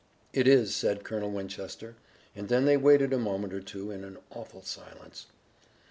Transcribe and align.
"It 0.33 0.47
is," 0.47 0.73
said 0.75 1.03
Colonel 1.03 1.29
Winchester, 1.29 1.95
and 2.35 2.49
then 2.49 2.65
they 2.65 2.75
waited 2.75 3.13
a 3.13 3.19
moment 3.19 3.53
or 3.53 3.61
two 3.61 3.91
in 3.91 4.03
an 4.03 4.17
awful 4.31 4.63
silence. 4.63 5.27